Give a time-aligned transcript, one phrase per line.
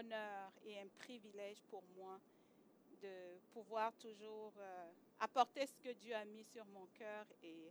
[0.00, 2.18] Honneur et un privilège pour moi
[3.02, 4.90] de pouvoir toujours euh,
[5.20, 7.26] apporter ce que Dieu a mis sur mon cœur.
[7.42, 7.70] Et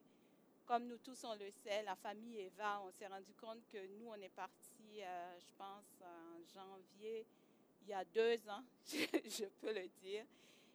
[0.65, 4.07] comme nous tous on le sait, la famille Eva, on s'est rendu compte que nous,
[4.07, 7.25] on est parti, euh, je pense, en janvier,
[7.81, 10.25] il y a deux ans, je peux le dire.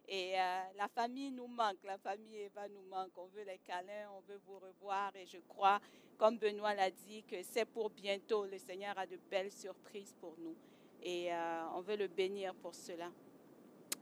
[0.07, 3.17] Et euh, la famille nous manque, la famille Eva nous manque.
[3.17, 5.15] On veut les câlins, on veut vous revoir.
[5.15, 5.79] Et je crois,
[6.17, 8.45] comme Benoît l'a dit, que c'est pour bientôt.
[8.45, 10.55] Le Seigneur a de belles surprises pour nous.
[11.05, 13.11] Et euh, on veut le bénir pour cela.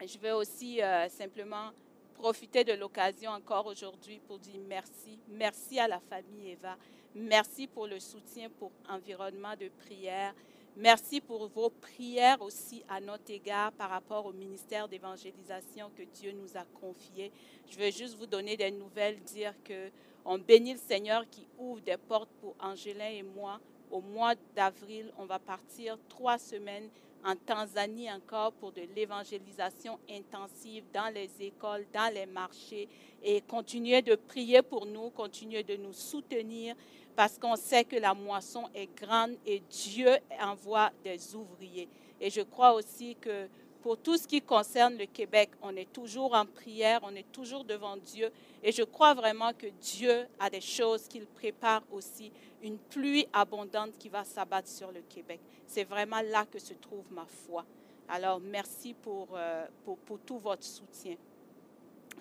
[0.06, 1.72] Je vais aussi euh, simplement
[2.14, 5.20] profiter de l'occasion encore aujourd'hui pour dire merci.
[5.28, 6.78] Merci à la famille Eva.
[7.14, 10.34] Merci pour le soutien pour environnement de prière.
[10.78, 16.32] Merci pour vos prières aussi à notre égard par rapport au ministère d'évangélisation que Dieu
[16.32, 17.32] nous a confié.
[17.70, 19.92] Je veux juste vous donner des nouvelles, dire que
[20.26, 23.60] on bénit le Seigneur qui ouvre des portes pour Angélin et moi.
[23.94, 26.89] Au mois d'avril, on va partir trois semaines
[27.23, 32.89] en Tanzanie encore pour de l'évangélisation intensive dans les écoles, dans les marchés
[33.21, 36.75] et continuer de prier pour nous, continuer de nous soutenir
[37.16, 40.09] parce qu'on sait que la moisson est grande et Dieu
[40.41, 41.88] envoie des ouvriers.
[42.19, 43.47] Et je crois aussi que
[43.84, 47.66] pour tout ce qui concerne le Québec, on est toujours en prière, on est toujours
[47.66, 48.31] devant Dieu.
[48.64, 53.98] Et je crois vraiment que Dieu a des choses qu'il prépare aussi, une pluie abondante
[54.00, 55.42] qui va s'abattre sur le Québec.
[55.67, 57.66] C'est vraiment là que se trouve ma foi.
[58.08, 61.17] Alors, merci pour, euh, pour, tout votre soutien.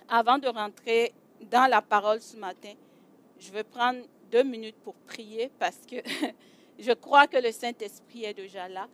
[0.08, 1.14] Avant de rentrer
[1.48, 2.72] dans la parole ce matin,
[3.38, 4.00] je veux prendre
[4.32, 5.96] deux minutes pour prier parce que
[6.80, 8.88] je crois que le Saint-Esprit est déjà là.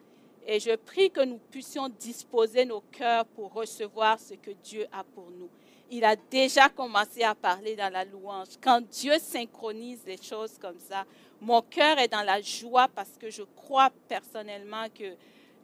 [0.47, 5.05] Et je prie que nous puissions disposer nos cœurs pour recevoir ce que Dieu a
[5.05, 5.51] pour nous.
[5.91, 8.49] Il a déjà commencé à parler dans la louange.
[8.61, 11.05] Quand Dieu synchronise les choses comme ça,
[11.41, 15.15] mon cœur est dans la joie parce que je crois personnellement que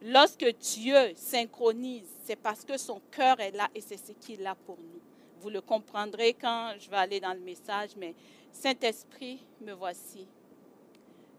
[0.01, 4.55] lorsque Dieu synchronise, c'est parce que son cœur est là et c'est ce qu'il a
[4.55, 5.01] pour nous.
[5.41, 8.15] Vous le comprendrez quand je vais aller dans le message, mais
[8.51, 10.27] Saint-Esprit, me voici.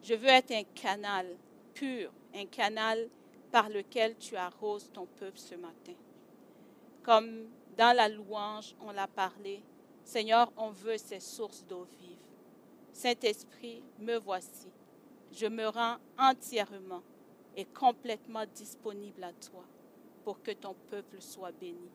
[0.03, 1.27] Je veux être un canal
[1.75, 3.09] pur, un canal
[3.57, 5.95] par lequel tu arroses ton peuple ce matin.
[7.03, 7.47] Comme
[7.79, 9.63] dans la louange, on l'a parlé,
[10.05, 12.19] Seigneur, on veut ces sources d'eau vive.
[12.93, 14.69] Saint-Esprit, me voici.
[15.33, 17.03] Je me rends entièrement
[17.57, 19.65] et complètement disponible à toi
[20.23, 21.89] pour que ton peuple soit béni.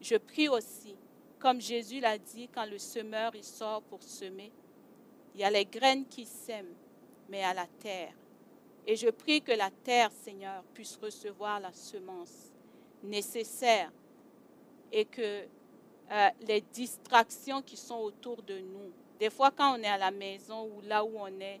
[0.00, 0.96] Je prie aussi
[1.38, 4.50] comme Jésus l'a dit, quand le semeur il sort pour semer,
[5.36, 6.74] il y a les graines qui sèment,
[7.28, 8.14] mais à la terre.
[8.90, 12.50] Et je prie que la terre, Seigneur, puisse recevoir la semence
[13.02, 13.92] nécessaire
[14.90, 15.44] et que
[16.10, 18.90] euh, les distractions qui sont autour de nous,
[19.20, 21.60] des fois quand on est à la maison ou là où on est,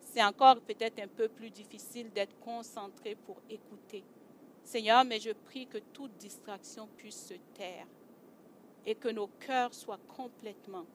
[0.00, 4.02] c'est encore peut-être un peu plus difficile d'être concentré pour écouter.
[4.64, 7.86] Seigneur, mais je prie que toute distraction puisse se taire
[8.84, 10.86] et que nos cœurs soient complètement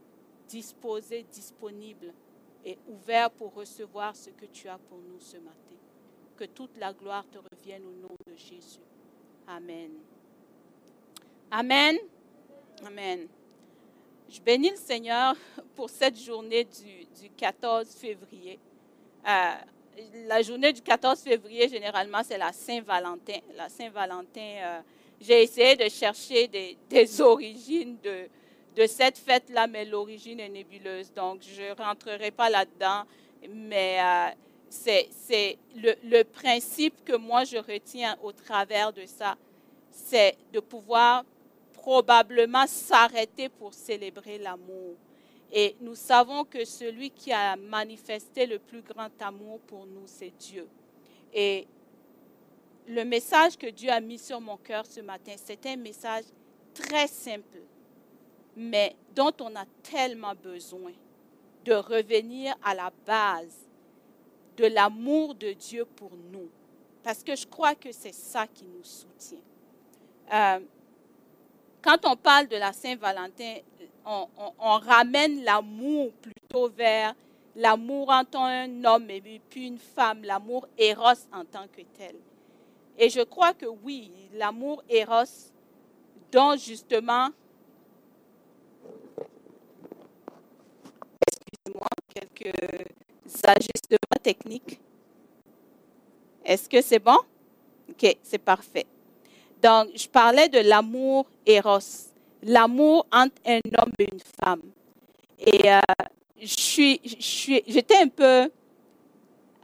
[0.50, 2.14] disposés, disponibles
[2.66, 5.76] et ouverts pour recevoir ce que tu as pour nous ce matin.
[6.38, 8.80] Que toute la gloire te revienne au nom de Jésus.
[9.48, 9.92] Amen.
[11.52, 11.98] Amen.
[12.86, 13.28] Amen.
[14.30, 15.36] Je bénis le Seigneur
[15.76, 18.60] pour cette journée du, 14 février.
[19.28, 19.54] Euh,
[20.28, 23.40] la journée du 14 février, généralement, c'est la Saint-Valentin.
[23.56, 24.82] La Saint-Valentin, euh,
[25.20, 28.30] j'ai essayé de chercher des, des origines de,
[28.80, 31.12] de cette fête-là, mais l'origine est nébuleuse.
[31.14, 33.04] Donc, je ne rentrerai pas là-dedans.
[33.50, 34.30] Mais euh,
[34.70, 39.36] c'est le, le, principe que moi, je retiens au travers de ça,
[39.92, 41.26] c'est de pouvoir
[41.74, 44.96] probablement s'arrêter pour célébrer l'amour.
[45.52, 50.32] Et nous savons que celui qui a manifesté le plus grand amour pour nous, c'est
[50.38, 50.70] Dieu.
[51.34, 51.68] Et
[52.88, 56.26] le message que Dieu a mis sur mon cœur ce matin, c'est un message
[56.74, 57.60] très simple,
[58.56, 60.94] mais dont on a tellement besoin
[61.66, 63.70] de revenir à la base
[64.58, 66.50] de l'amour de Dieu pour nous.
[67.04, 69.40] Parce que je crois que c'est ça qui nous soutient.
[70.34, 70.60] Euh,
[71.82, 73.56] quand on parle de la Saint-Valentin,
[74.06, 77.14] on, ramène l'amour plutôt vers
[77.56, 82.16] l'amour entre un homme et puis une femme, l'amour éros en tant que tel.
[82.98, 85.24] Et je crois que oui, l'amour éros,
[86.32, 87.30] dont justement,
[93.50, 94.80] ajustements techniques.
[96.46, 97.18] Est-ce que c'est bon?
[97.90, 98.86] OK, c'est parfait.
[99.62, 101.80] Donc, je parlais de l'amour éros,
[102.44, 104.62] l'amour entre un homme et une femme.
[105.40, 105.80] Et euh,
[106.42, 108.50] j'étais un peu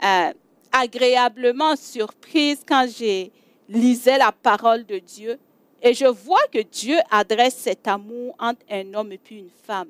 [0.04, 0.34] euh,
[0.72, 3.32] agréablement surprise quand j'ai
[3.70, 5.40] lisais la parole de Dieu
[5.82, 9.90] et je vois que Dieu adresse cet amour entre un homme et puis une femme.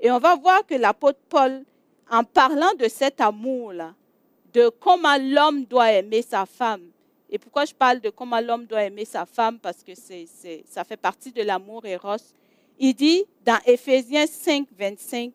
[0.00, 1.64] Et on va voir que l'apôtre Paul,
[2.10, 3.94] en parlant de cet amour-là,
[4.52, 6.82] de comment l'homme doit aimer sa femme,
[7.28, 10.26] et pourquoi je parle de comment l'homme doit aimer sa femme, parce que c'est,
[10.66, 12.16] ça fait partie de l'amour éros,
[12.78, 15.32] il dit dans Éphésiens 5, 25,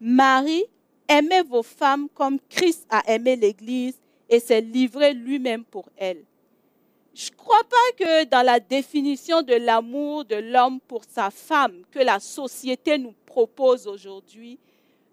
[0.00, 0.64] Marie,
[1.08, 3.98] aimez vos femmes comme Christ a aimé l'Église
[4.28, 6.24] et s'est livré lui-même pour elle.
[7.14, 11.82] Je ne crois pas que dans la définition de l'amour de l'homme pour sa femme
[11.90, 14.58] que la société nous propose aujourd'hui,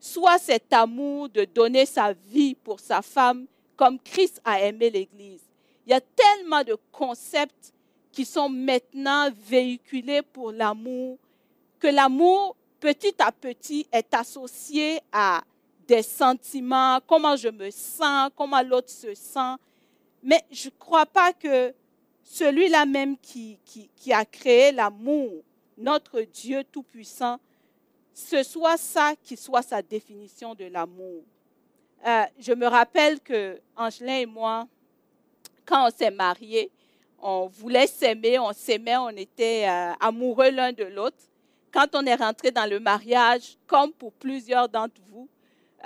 [0.04, 3.46] soit cet amour de donner sa vie pour sa femme
[3.78, 5.44] comme Christ a aimé l'Église.
[5.88, 7.74] Il y a tellement de concepts
[8.12, 11.18] qui sont maintenant véhiculés pour l'amour
[11.80, 15.42] que l'amour petit à petit est associé à
[15.88, 19.56] des sentiments, comment je me sens, comment l'autre se sent.
[20.22, 21.74] Mais je ne crois pas que
[22.26, 25.32] celui-là même qui, qui, a créé l'amour,
[25.78, 27.40] notre Dieu Tout-Puissant,
[28.14, 31.24] ce soit ça qui soit sa définition de l'amour.
[32.06, 34.68] Euh, je me rappelle que Angelin et moi,
[35.66, 36.70] quand on s'est mariés,
[37.20, 41.18] on voulait s'aimer, on s'aimait, on était euh, amoureux l'un de l'autre
[41.72, 45.28] quand on est rentré dans le mariage, comme pour plusieurs d'entre vous,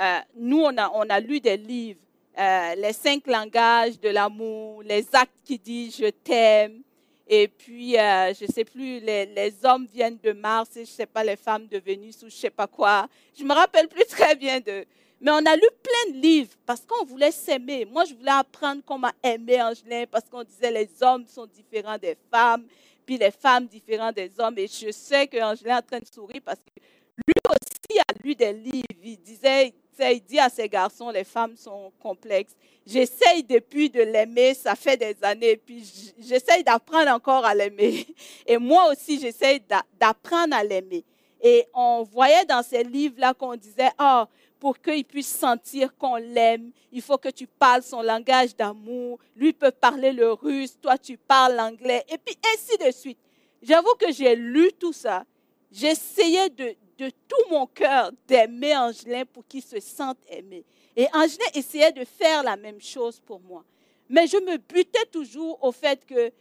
[0.01, 0.75] euh, nous, on
[1.09, 2.01] a, lu des livres,
[2.38, 6.81] les cinq langages de l'amour, les actes qui disent je t'aime,
[7.29, 10.91] et puis, euh, je ne sais plus, les, les, hommes viennent de Mars, et je
[10.91, 13.07] ne sais pas, les femmes de Vénus ou je ne sais pas quoi.
[13.38, 14.85] Je ne me rappelle plus très bien de...
[15.19, 17.85] Mais on a lu plein de livres parce qu'on voulait s'aimer.
[17.85, 22.15] Moi, je voulais apprendre comment aimer Angelin parce qu'on disait les hommes sont différents des
[22.31, 22.65] femmes
[23.07, 24.59] puis les femmes différentes des hommes.
[24.59, 26.81] Et je sais qu'Angela est en train de sourire parce que
[27.25, 29.01] lui aussi a lu des livres.
[29.01, 32.56] Il disait, il dit à ses garçons, les femmes sont complexes.
[32.86, 35.84] J'essaye depuis de l'aimer, ça fait des années, puis
[36.20, 38.08] j'essaye d'apprendre encore à l'aimer.
[38.48, 39.62] Et moi aussi, j'essaye
[40.00, 41.04] d'apprendre à l'aimer.
[41.42, 44.24] Et on voyait dans ces livres-là qu'on disait, oh,
[44.60, 46.72] pour qu'il puisse sentir qu'on l'aime.
[46.92, 49.20] Il faut que tu parles son langage d'amour.
[49.36, 53.20] Lui peut parler le russe, toi tu parles l'anglais, et puis ainsi de suite.
[53.62, 55.26] J'avoue que j'ai lu tout ça.
[55.72, 60.64] J'essayais de, de tout mon cœur d'aimer Angelin pour qu'il se sente aimé.
[60.96, 63.64] Et Angelin essayait de faire la même chose pour moi.
[64.10, 66.32] Mais je me butais toujours au fait que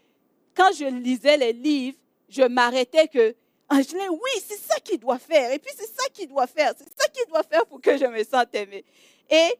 [0.54, 1.98] quand je lisais les livres,
[2.28, 3.34] je m'arrêtais que
[3.68, 5.52] Angelin, oui, c'est ça qu'il doit faire.
[5.52, 6.72] Et puis c'est ça qu'il doit faire.
[6.78, 8.84] C'est ça qu'il doit faire pour que je me sente aimée.
[9.28, 9.54] Et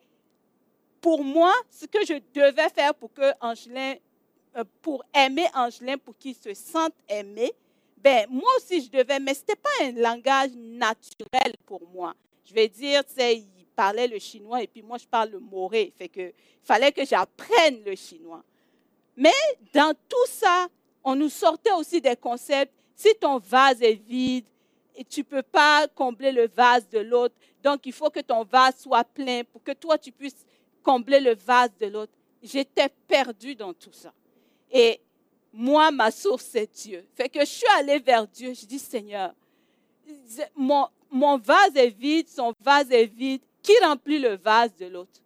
[1.01, 6.35] pour moi, ce que je devais faire pour que euh, pour aimer Angelin, pour qu'il
[6.35, 7.53] se sente aimé,
[8.06, 12.14] ben moi aussi je devais, mais ce n'était pas un langage naturel pour moi.
[12.44, 15.40] Je vais dire, tu sais, il parlait le chinois et puis moi je parle le
[15.40, 15.92] moré.
[15.99, 18.45] Fait que fallait que j'apprenne le chinois.
[19.16, 19.35] Mais
[19.75, 20.69] dans tout ça,
[21.02, 24.47] on nous sortait aussi des concepts si ton vase est vide,
[24.95, 28.45] et tu ne peux pas combler le vase de l'autre, donc il faut que ton
[28.45, 30.47] vase soit plein pour que toi, tu puisses
[30.81, 32.12] combler le vase de l'autre.
[32.40, 34.12] J'étais perdue dans tout ça.
[34.71, 35.00] Et
[35.57, 37.05] moi, ma source, c'est Dieu.
[37.15, 38.53] Fait que je suis allée vers Dieu.
[38.53, 39.33] Je dis, Seigneur,
[40.55, 43.41] mon, vase est vide, son vase est vide.
[43.63, 45.21] Qui remplit le vase de l'autre?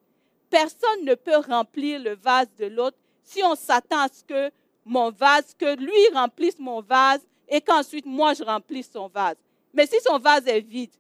[0.49, 4.51] Personne ne peut remplir le vase de l'autre si on s'attend à ce que
[4.85, 9.37] mon vase, que lui remplisse mon vase et qu'ensuite moi je remplis son vase.
[9.75, 10.91] Mais si son vase est vide,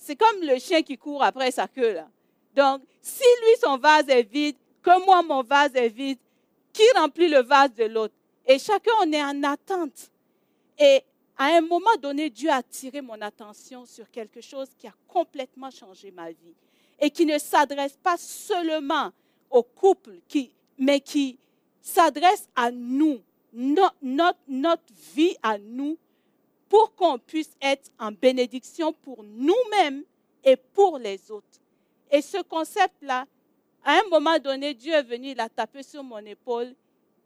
[0.00, 1.98] c'est comme le chien qui court après sa queue.
[2.54, 6.18] Donc, si lui son vase est vide, que moi mon vase est vide,
[6.72, 8.14] qui remplit le vase de l'autre?
[8.46, 10.10] Et chacun on est en attente.
[10.78, 11.02] Et
[11.36, 15.70] à un moment donné, Dieu a attiré mon attention sur quelque chose qui a complètement
[15.70, 16.54] changé ma vie
[17.00, 19.10] et qui ne s'adresse pas seulement
[19.50, 20.18] au couple,
[20.78, 21.38] mais qui
[21.80, 23.20] s'adresse à nous,
[23.52, 24.82] notre, notre,
[25.14, 25.98] vie à nous
[26.68, 30.02] pour qu'on puisse être en bénédiction pour nous-mêmes
[30.44, 31.60] et pour les autres.
[32.10, 33.26] Et ce concept-là,
[33.84, 36.74] à un moment donné, Dieu est venu, il a tapé sur mon épaule.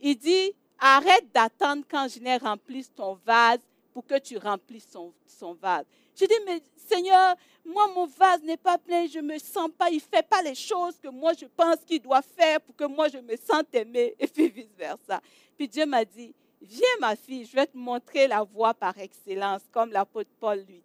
[0.00, 3.60] Il dit, arrête d'attendre quand je n'ai rempli ton vase
[3.92, 5.84] pour que tu remplisses son, son vase.
[6.14, 9.90] Je dis, mais Seigneur, moi, mon vase n'est pas plein, je ne me sens pas,
[9.90, 12.84] il ne fait pas les choses que moi, je pense qu'il doit faire pour que
[12.84, 15.20] moi, je me sente aimée, et puis vice-versa.
[15.56, 19.62] Puis Dieu m'a dit, viens ma fille, je vais te montrer la voie par excellence,
[19.72, 20.82] comme l'apôtre Paul lui,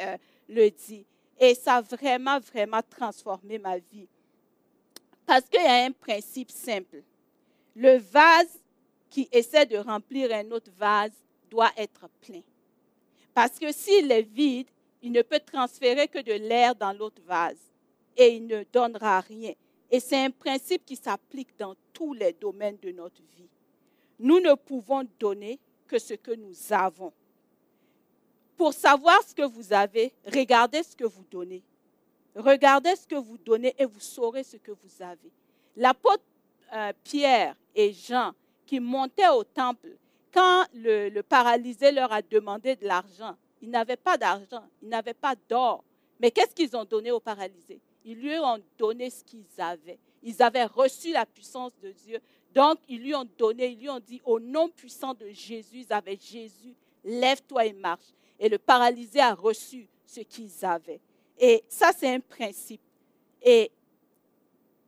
[0.00, 0.16] euh,
[0.48, 1.04] le dit.
[1.38, 4.08] Et ça a vraiment, vraiment transformé ma vie.
[5.26, 7.02] Parce qu'il y a un principe simple.
[7.74, 8.58] Le vase
[9.10, 11.12] qui essaie de remplir un autre vase
[11.50, 12.42] doit être plein.
[13.34, 14.68] Parce que s'il est vide,
[15.02, 17.58] il ne peut transférer que de l'air dans l'autre vase
[18.16, 19.52] et il ne donnera rien.
[19.90, 23.48] Et c'est un principe qui s'applique dans tous les domaines de notre vie.
[24.18, 27.12] Nous ne pouvons donner que ce que nous avons.
[28.56, 31.62] Pour savoir ce que vous avez, regardez ce que vous donnez.
[32.34, 35.30] Regardez ce que vous donnez et vous saurez ce que vous avez.
[35.76, 36.24] L'apôtre
[36.72, 38.32] euh, Pierre et Jean
[38.66, 39.96] qui montaient au temple,
[40.32, 45.34] quand le paralysé leur a demandé de l'argent, ils n'avaient pas d'argent, ils n'avaient pas
[45.48, 45.82] d'or.
[46.20, 47.80] Mais qu'est-ce qu'ils ont donné aux paralysés?
[48.04, 49.98] Ils lui ont donné ce qu'ils avaient.
[50.22, 52.20] Ils avaient reçu la puissance de Dieu.
[52.54, 55.92] Donc, ils lui ont donné, ils lui ont dit, au nom puissant de Jésus, ils
[55.92, 58.06] avaient Jésus, lève-toi et marche.
[58.38, 61.00] Et le paralysé a reçu ce qu'ils avaient.
[61.38, 62.80] Et ça, c'est un principe.
[63.42, 63.70] Et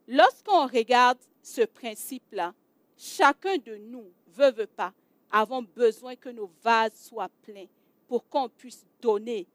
[0.06, 2.54] lorsqu'on regarde ce principe-là,
[2.98, 4.92] chacun de nous, veut, pas,
[5.30, 7.66] avons besoin que nos vases soient pleins
[8.06, 9.46] pour qu'on puisse donner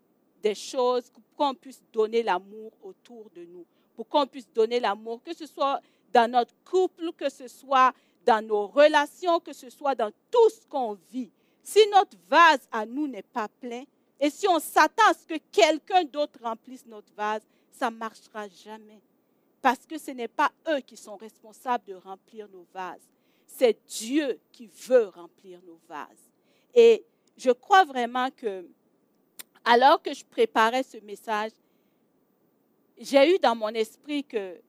[0.41, 5.21] des choses, pour qu'on puisse donner l'amour autour de nous, pour qu'on puisse donner l'amour,
[5.23, 5.81] que ce soit
[6.11, 7.93] dans notre couple, que ce soit
[8.25, 11.31] dans nos relations, que ce soit dans tout ce qu'on vit.
[11.63, 13.83] Si notre vase à nous n'est pas plein,
[14.19, 18.47] et si on s'attend à ce que quelqu'un d'autre remplisse notre vase, ça ne marchera
[18.47, 19.01] jamais.
[19.61, 23.01] Parce que ce n'est pas eux qui sont responsables de remplir nos vases.
[23.55, 26.31] C'est Dieu qui veut remplir nos vases.
[26.73, 27.05] Et
[27.37, 28.67] je crois vraiment que,
[29.63, 31.51] alors que je préparais ce message,
[32.97, 34.59] j'ai eu dans mon esprit que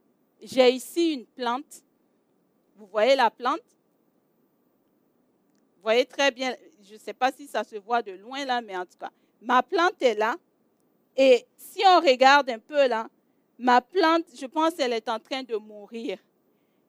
[0.42, 1.82] j'ai ici une plante.
[2.76, 3.62] Vous voyez la plante?
[5.76, 8.60] Vous voyez très bien, je ne sais pas si ça se voit de loin là,
[8.60, 9.10] mais en tout cas,
[9.40, 10.36] ma plante est là.
[11.16, 13.08] Et si on regarde un peu là,
[13.58, 16.18] ma plante, je pense qu'elle est en train de mourir.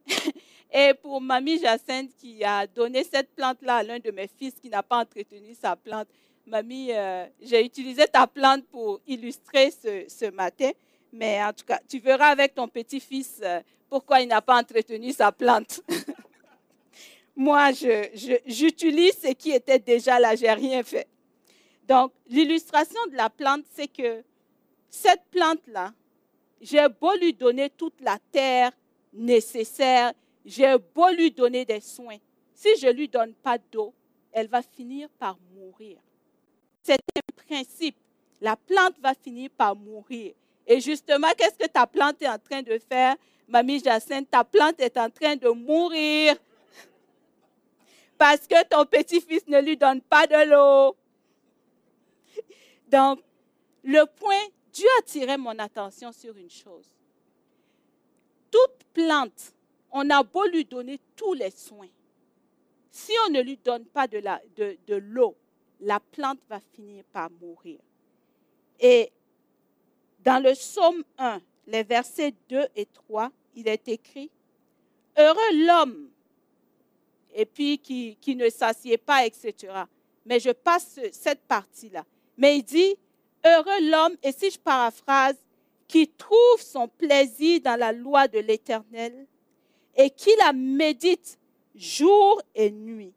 [0.71, 4.69] Et pour Mamie Jacinthe qui a donné cette plante-là à l'un de mes fils qui
[4.69, 6.07] n'a pas entretenu sa plante,
[6.45, 10.69] Mamie, euh, j'ai utilisé ta plante pour illustrer ce, matin,
[11.11, 15.11] mais en tout cas, tu verras avec ton petit-fils euh, pourquoi il n'a pas entretenu
[15.11, 15.81] sa plante.
[17.35, 17.71] Moi,
[18.45, 21.07] j'utilise ce qui était déjà là, j'ai rien fait.
[21.87, 24.23] Donc, l'illustration de la plante, c'est que
[24.89, 25.93] cette plante-là,
[26.61, 28.71] j'ai beau lui donner toute la terre
[29.13, 30.13] nécessaire
[30.45, 32.17] j'ai beau lui donner des soins,
[32.53, 33.93] si je ne lui donne pas d'eau,
[34.31, 35.97] elle va finir par mourir.
[36.83, 37.97] C'est un principe.
[38.41, 40.33] La plante va finir par mourir.
[40.67, 43.15] Et justement, qu'est-ce que ta plante est en train de faire,
[43.47, 44.29] Mamie Jacinthe?
[44.29, 46.35] Ta plante est en train de mourir
[48.17, 50.95] parce que ton petit-fils ne lui donne pas de l'eau.
[52.87, 53.19] Donc,
[53.83, 56.91] le point, Dieu a tiré mon attention sur une chose.
[58.51, 59.54] Toute plante
[59.95, 61.87] on a beau lui donner tous les soins.
[62.91, 65.35] Si on ne lui donne pas de, l'eau,
[65.79, 67.79] la plante va finir par mourir.
[68.77, 69.09] Et
[70.19, 74.29] dans le psaume 1, les versets 2 et 3, il est écrit,
[75.17, 76.09] Heureux l'homme,
[77.33, 79.55] et puis qui, qui ne s'assied pas, etc.
[80.25, 82.03] Mais je passe cette partie-là.
[82.37, 82.95] Mais il dit,
[83.45, 85.37] Heureux l'homme, et si je paraphrase,
[85.87, 89.25] qui trouve son plaisir dans la loi de l'Éternel
[89.95, 91.39] et qui la médite
[91.75, 93.13] jour et nuit.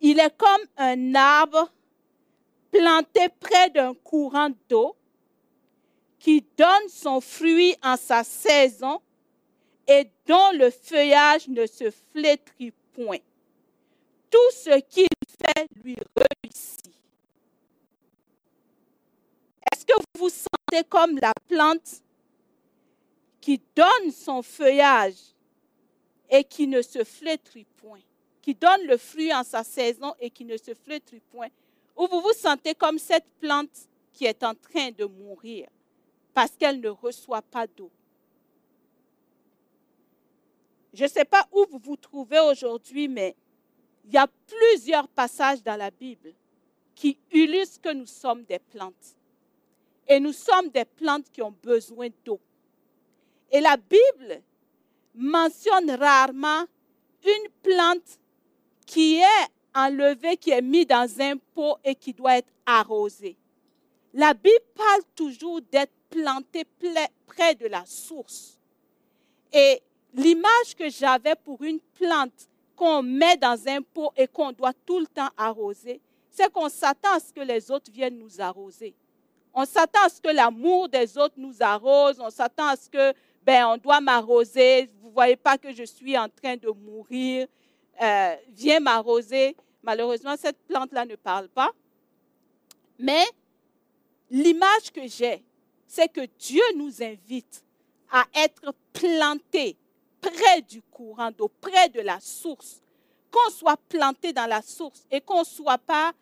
[0.00, 1.72] Il est comme un arbre
[2.70, 4.96] planté près d'un courant d'eau
[6.18, 9.00] qui donne son fruit en sa saison
[9.86, 13.18] et dont le feuillage ne se flétrit point.
[14.30, 16.94] Tout ce qu'il fait lui réussit.
[19.72, 22.02] Est-ce que vous vous sentez comme la plante
[23.40, 25.33] qui donne son feuillage
[26.34, 28.00] et qui ne se flétrit point,
[28.42, 31.46] qui donne le fruit en sa saison et qui ne se flétrit point,
[31.96, 35.68] ou vous vous sentez comme cette plante qui est en train de mourir
[36.32, 37.88] parce qu'elle ne reçoit pas d'eau.
[40.92, 43.36] Je ne sais pas où vous vous trouvez aujourd'hui, mais
[44.04, 46.32] il y a plusieurs passages dans la Bible
[46.96, 49.16] qui illustrent que nous sommes des plantes.
[50.08, 52.40] Et nous sommes des plantes qui ont besoin d'eau.
[53.52, 54.42] Et la Bible
[55.14, 56.64] mentionne rarement
[57.24, 58.18] une plante
[58.86, 63.36] qui est enlevée, qui est mise dans un pot et qui doit être arrosée.
[64.12, 66.64] La Bible parle toujours d'être planté
[67.26, 68.58] près de la source.
[69.52, 69.82] Et
[70.14, 75.00] l'image que j'avais pour une plante qu'on met dans un pot et qu'on doit tout
[75.00, 78.94] le temps arroser, c'est qu'on s'attend à ce que les autres viennent nous arroser.
[79.52, 82.18] On s'attend à ce que l'amour des autres nous arrose.
[82.18, 83.14] On s'attend à ce que,
[83.44, 84.90] ben, on doit m'arroser.
[85.00, 87.46] Vous ne voyez pas que je suis en train de mourir.
[88.02, 89.56] Euh, viens m'arroser.
[89.82, 91.70] Malheureusement, cette plante-là ne parle pas.
[92.98, 93.24] Mais
[94.30, 95.44] l'image que j'ai,
[95.86, 97.62] c'est que Dieu nous invite
[98.10, 99.76] à être plantés
[100.20, 102.80] près du courant d'eau, près de la source.
[103.30, 106.12] Qu'on soit planté dans la source et qu'on ne soit pas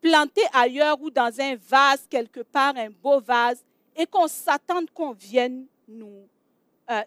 [0.00, 3.64] planté ailleurs ou dans un vase quelque part, un beau vase,
[3.96, 6.28] et qu'on s'attende qu'on vienne nous
[6.90, 7.02] euh.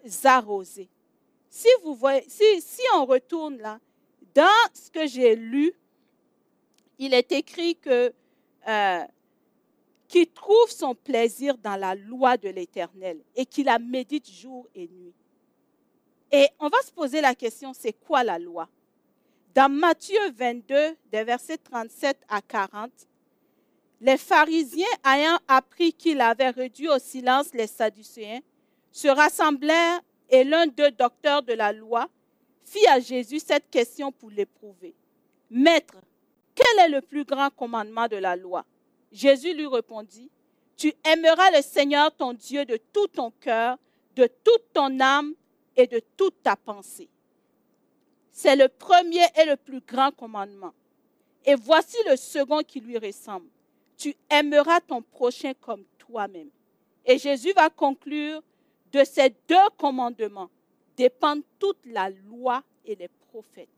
[1.50, 3.78] Si, vous voyez, si, si on retourne là,
[4.34, 5.72] dans ce que j'ai lu,
[6.98, 8.12] il est écrit que
[8.68, 9.04] euh,
[10.06, 14.88] qui trouve son plaisir dans la loi de l'Éternel et qui la médite jour et
[14.88, 15.14] nuit.
[16.32, 18.68] Et on va se poser la question, c'est quoi la loi?
[19.54, 22.90] Dans Matthieu 22, des versets 37 à 40,
[24.00, 28.40] les pharisiens, ayant appris qu'il avait réduit au silence les Sadducéens,
[28.90, 32.08] se rassemblèrent et l'un d'eux, docteur de la loi,
[32.64, 34.94] fit à Jésus cette question pour l'éprouver.
[35.50, 35.96] Maître,
[36.54, 38.64] quel est le plus grand commandement de la loi?
[39.12, 40.30] Jésus lui répondit,
[40.76, 43.76] Tu aimeras le Seigneur ton Dieu de tout ton cœur,
[44.14, 45.34] de toute ton âme
[45.76, 47.08] et de toute ta pensée.
[48.30, 50.72] C'est le premier et le plus grand commandement.
[51.44, 53.46] Et voici le second qui lui ressemble.
[53.96, 56.48] Tu aimeras ton prochain comme toi-même.
[57.04, 58.42] Et Jésus va conclure,
[58.92, 60.50] de ces deux commandements
[60.96, 63.68] dépendent toute la loi et les prophètes.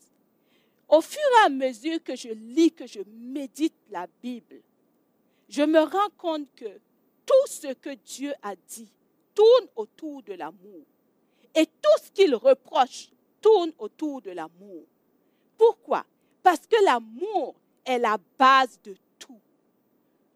[0.89, 4.61] Au fur et à mesure que je lis, que je médite la Bible,
[5.49, 6.81] je me rends compte que
[7.27, 8.89] tout ce que Dieu a dit
[9.35, 10.83] tourne autour de l'amour.
[11.55, 14.85] Et tout ce qu'il reproche tourne autour de l'amour.
[15.59, 16.05] Pourquoi?
[16.43, 19.41] Parce que l'amour est la base de tout.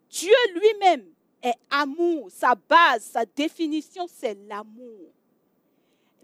[0.09, 1.05] Dieu lui-même
[1.41, 2.29] est amour.
[2.31, 5.11] Sa base, sa définition, c'est l'amour.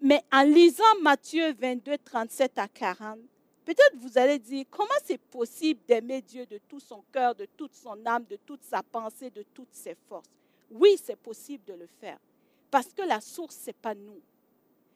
[0.02, 3.20] Mais en lisant Matthieu 22, 37 à 40,
[3.64, 7.74] peut-être vous allez dire, comment c'est possible d'aimer Dieu de tout son cœur, de toute
[7.74, 10.28] son âme, de toute sa pensée, de toutes ses forces?
[10.70, 12.18] Oui, c'est possible de le faire.
[12.70, 14.20] Parce que la source, ce n'est pas nous.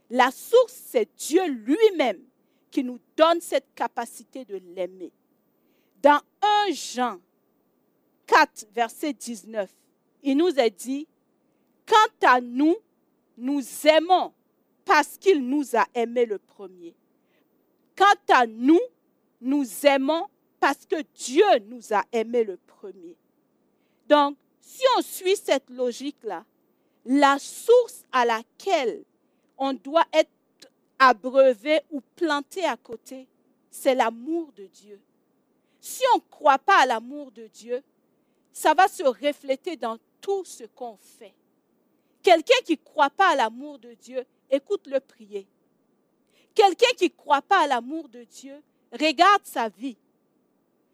[0.09, 2.19] La source, c'est Dieu lui-même
[2.71, 5.11] qui nous donne cette capacité de l'aimer.
[6.01, 6.19] Dans
[6.67, 7.19] 1 Jean
[8.25, 9.69] 4, verset 19,
[10.27, 11.07] il nous est dit,
[11.85, 12.75] quant à nous,
[13.37, 14.33] nous aimons
[14.83, 16.93] parce qu'il nous a aimés le premier.
[17.95, 18.81] Quant à nous,
[19.39, 20.25] nous aimons
[20.59, 23.15] parce que Dieu nous a aimés le premier.
[24.09, 26.43] Donc, si on suit cette logique-là,
[27.05, 29.05] la source à laquelle
[29.57, 30.29] on doit être
[30.99, 33.29] abreuvé ou planté à côté,
[33.71, 34.99] c'est l'amour de Dieu.
[35.79, 37.81] Si on ne croit pas à l'amour de Dieu,
[38.51, 41.33] ça va se refléter dans tout ce qu'on fait.
[42.23, 45.47] Quelqu'un qui ne croit pas à l'amour de Dieu, écoute-le prier.
[46.53, 49.97] Quelqu'un qui ne croit pas à l'amour de Dieu, regarde sa vie.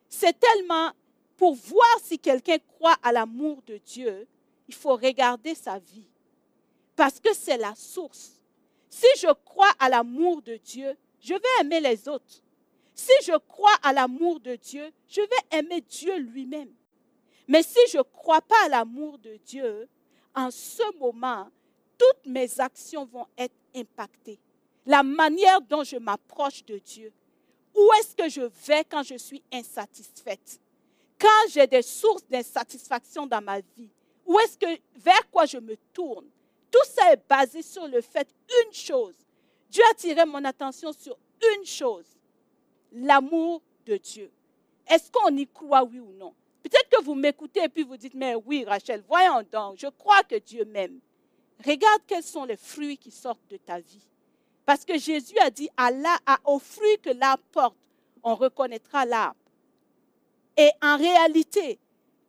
[0.09, 0.91] C'est tellement,
[1.37, 4.27] pour voir si quelqu'un croit à l'amour de Dieu,
[4.67, 6.07] il faut regarder sa vie.
[6.95, 8.39] Parce que c'est la source.
[8.89, 12.43] Si je crois à l'amour de Dieu, je vais aimer les autres.
[12.93, 16.71] Si je crois à l'amour de Dieu, je vais aimer Dieu lui-même.
[17.47, 19.87] Mais si je ne crois pas à l'amour de Dieu,
[20.35, 21.47] en ce moment,
[21.97, 24.39] toutes mes actions vont être impactées.
[24.85, 27.11] La manière dont je m'approche de Dieu.
[27.75, 30.59] Où est-ce que je vais quand je suis insatisfaite?
[31.19, 33.89] Quand j'ai des sources d'insatisfaction dans ma vie,
[34.25, 34.57] où est-ce
[34.95, 36.25] vers quoi je me tourne?
[36.69, 38.27] Tout ça est basé sur le fait
[38.65, 39.15] une chose.
[39.69, 41.17] Dieu a tiré mon attention sur
[41.55, 42.05] une chose,
[42.91, 44.31] l'amour de Dieu.
[44.87, 46.33] Est-ce qu'on y croit, oui ou non?
[46.63, 50.23] Peut-être que vous m'écoutez et puis vous dites, mais oui, Rachel, voyons donc, je crois
[50.23, 50.99] que Dieu m'aime.
[51.63, 54.07] Regarde quels sont les fruits qui sortent de ta vie.
[54.65, 55.91] Parce que Jésus a dit, à
[56.45, 57.75] au fruit que l'arbre porte,
[58.23, 59.35] on reconnaîtra l'arbre.
[60.55, 61.79] Et en réalité,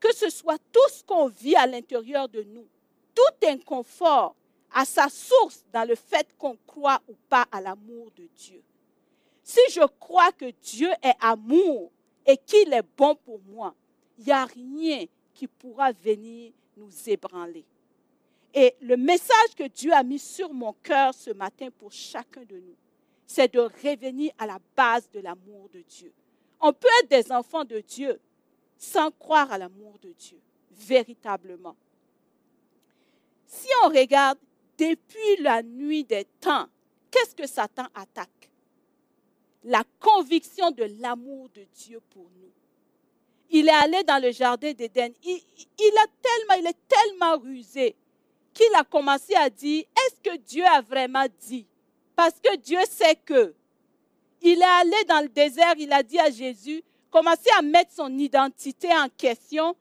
[0.01, 2.67] que ce soit tout ce qu'on vit à l'intérieur de nous,
[3.15, 4.35] tout inconfort
[4.73, 8.63] a sa source dans le fait qu'on croit ou pas à l'amour de Dieu.
[9.45, 11.93] Si je crois que Dieu est amour
[12.27, 13.75] et qu'il est bon pour moi,
[14.19, 17.65] il n'y a rien qui pourra venir nous ébranler.
[18.53, 22.57] Et le message que Dieu a mis sur mon cœur ce matin pour chacun de
[22.57, 22.77] nous,
[23.27, 26.13] c'est de revenir à la base de l'amour de Dieu.
[26.61, 28.21] On peut être des enfants de Dieu
[28.79, 30.39] sans croire à l'amour de Dieu.
[30.77, 31.77] véritablement.
[33.47, 34.39] Si on regarde
[34.79, 36.67] depuis la nuit des temps,
[37.11, 38.51] qu'est-ce que Satan attaque?
[39.65, 42.53] La conviction de l'amour de Dieu pour nous.
[43.57, 45.13] Il est allé dans le jardin d'Éden.
[45.23, 47.95] Il, a tellement, est tellement rusé
[48.53, 51.65] qu'il a commencé à dire, est-ce que Dieu a vraiment dit?
[52.17, 53.55] Parce que Dieu sait que.
[54.43, 58.19] Il est allé dans le désert, il a dit à Jésus, commencez à mettre son
[58.19, 59.77] identité en question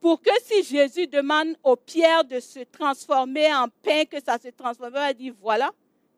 [0.00, 4.48] pour que si Jésus demande aux pierres de se transformer en pain, que ça se
[4.48, 5.70] transforme, il dire, voilà,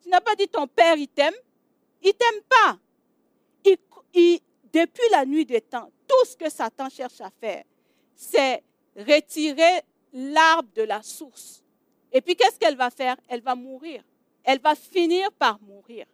[0.05, 1.35] tu n'as pas dit ton père, il t'aime.
[2.01, 2.79] Il t'aime pas.
[4.73, 7.65] depuis la nuit des temps, tout ce que Satan cherche à faire,
[8.15, 8.63] c'est
[8.97, 9.81] retirer
[10.13, 11.63] l'arbre de la source.
[12.13, 13.17] Et puis qu'est-ce qu'elle va faire?
[13.29, 14.03] Elle va mourir.
[14.45, 16.05] Elle va finir par mourir.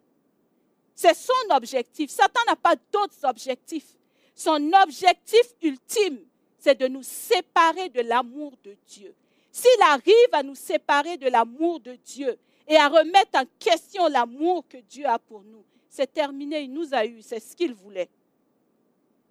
[0.95, 2.09] C'est son objectif.
[2.09, 3.97] Satan n'a pas d'autres objectifs.
[4.35, 6.19] Son objectif ultime,
[6.57, 9.13] c'est de nous séparer de l'amour de Dieu.
[9.51, 14.65] S'il arrive à nous séparer de l'amour de Dieu et à remettre en question l'amour
[14.69, 18.09] que Dieu a pour nous, c'est terminé, il nous a eu, c'est ce qu'il voulait.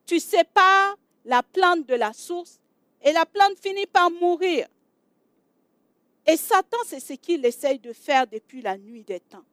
[0.09, 2.59] Tu sépares la plante de la source
[3.03, 4.66] et la plante finit par mourir.
[6.27, 9.44] Et Satan, c'est ce qu'il essaye de faire depuis la nuit des temps.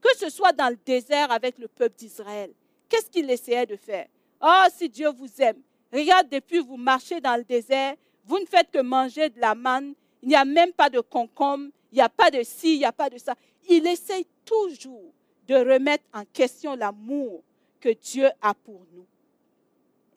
[0.00, 2.50] Que ce soit dans le désert avec le peuple d'Israël,
[2.88, 4.06] qu'est-ce qu'il essayait de faire?
[4.42, 5.60] Oh, si Dieu vous aime,
[5.92, 9.94] Regarde, depuis vous marchez dans le désert, vous ne faites que manger de la manne,
[10.22, 12.84] il n'y a même pas de concombre, il n'y a pas de ci, il n'y
[12.84, 13.34] a pas de ça.
[13.68, 15.12] Il essaye toujours
[15.46, 17.42] de remettre en question l'amour
[17.80, 19.06] que Dieu a pour nous.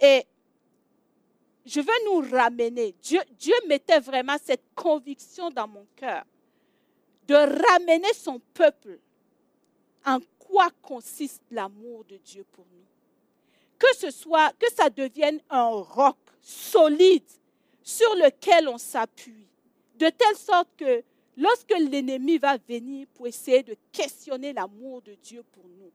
[0.03, 0.25] Et
[1.65, 2.93] je veux nous ramener.
[3.01, 6.23] Dieu, mettait vraiment cette conviction dans mon cœur
[7.27, 8.99] de ramener son peuple
[10.05, 12.83] en quoi consiste l'amour de Dieu pour nous
[13.83, 17.23] que ce soit, que ça devienne un roc solide
[17.81, 19.47] sur lequel on s'appuie,
[19.95, 21.03] de telle sorte que
[21.35, 25.91] lorsque l'ennemi va venir pour essayer de questionner l'amour de Dieu pour nous,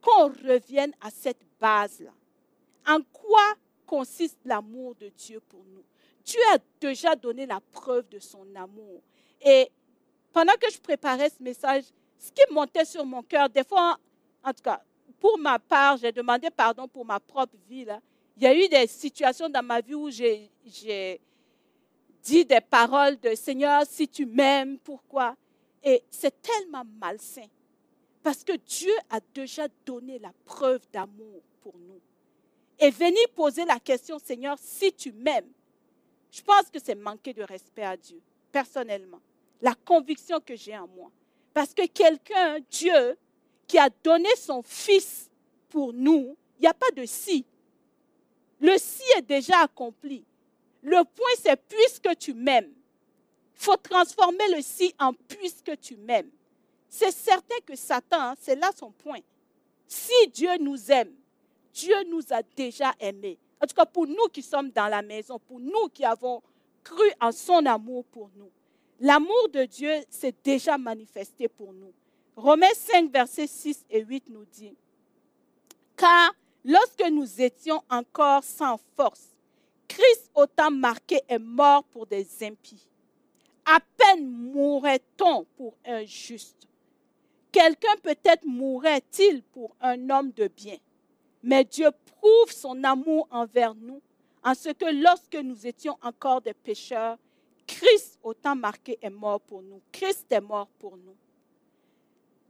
[0.00, 2.12] qu'on revienne à cette base-là.
[2.86, 3.54] En quoi
[3.86, 5.84] consiste l'amour de Dieu pour nous?
[6.24, 9.02] Dieu a déjà donné la preuve de son amour.
[9.44, 9.70] Et
[10.32, 11.84] pendant que je préparais ce message,
[12.18, 13.98] ce qui montait sur mon cœur, des fois,
[14.42, 14.82] en tout cas,
[15.20, 17.86] pour ma part, j'ai demandé pardon pour ma propre vie.
[18.36, 20.50] Il y a eu des situations dans ma vie où j'ai
[22.22, 25.36] dit des paroles de Seigneur, si tu m'aimes, pourquoi?
[25.82, 27.46] Et c'est tellement malsain.
[28.22, 32.00] Parce que Dieu a déjà donné la preuve d'amour pour nous.
[32.78, 35.50] Et venir poser la question, Seigneur, si tu m'aimes,
[36.30, 39.20] je pense que c'est manquer de respect à Dieu, personnellement.
[39.62, 41.10] La conviction que j'ai en moi.
[41.52, 43.16] Parce que quelqu'un, Dieu,
[43.66, 45.30] qui a donné son Fils
[45.68, 47.44] pour nous, il n'y a pas de si.
[48.60, 50.24] Le si est déjà accompli.
[50.82, 52.72] Le point, c'est puisque tu m'aimes.
[53.56, 56.30] Il faut transformer le si en puisque tu m'aimes.
[56.88, 59.20] C'est certain que Satan, hein, c'est là son point.
[59.86, 61.12] Si Dieu nous aime,
[61.74, 63.38] Dieu nous a déjà aimés.
[63.60, 66.42] En tout cas, pour nous qui sommes dans la maison, pour nous qui avons
[66.84, 68.50] cru en son amour pour nous.
[69.00, 71.92] L'amour de Dieu s'est déjà manifesté pour nous.
[72.36, 74.76] Romains 5, versets 6 et 8 nous dit,
[75.96, 76.32] Car
[76.64, 79.34] lorsque nous étions encore sans force,
[79.88, 82.88] Christ autant marqué est mort pour des impies.
[83.64, 86.68] À peine mourrait-on pour un juste.
[87.50, 90.76] Quelqu'un peut-être mourrait-il pour un homme de bien.
[91.44, 94.00] Mais Dieu prouve son amour envers nous
[94.42, 97.18] en ce que lorsque nous étions encore des pécheurs,
[97.66, 99.82] Christ autant marqué est mort pour nous.
[99.92, 101.14] Christ est mort pour nous.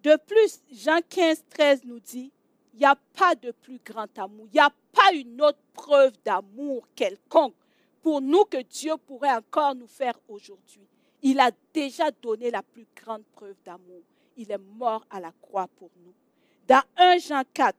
[0.05, 2.31] De plus, Jean 15, 13 nous dit,
[2.73, 6.13] il n'y a pas de plus grand amour, il n'y a pas une autre preuve
[6.25, 7.55] d'amour quelconque
[8.01, 10.87] pour nous que Dieu pourrait encore nous faire aujourd'hui.
[11.21, 14.03] Il a déjà donné la plus grande preuve d'amour.
[14.37, 16.13] Il est mort à la croix pour nous.
[16.69, 17.77] Dans 1 Jean 4,